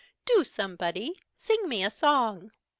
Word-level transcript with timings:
"Do, 0.25 0.43
somebody, 0.43 1.13
sing 1.37 1.69
me 1.69 1.83
a 1.83 1.91
song." 1.91 2.49